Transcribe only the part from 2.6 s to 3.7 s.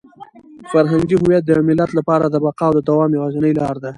او د دوام یوازینۍ